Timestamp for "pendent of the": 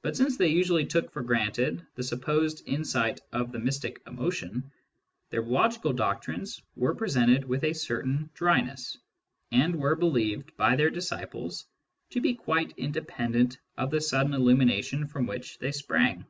13.06-14.00